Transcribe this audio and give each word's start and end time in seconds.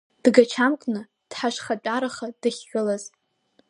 Дгачамкны 0.23 1.01
дҳашҳатәараха 1.29 2.27
дахьгылаз. 2.41 3.03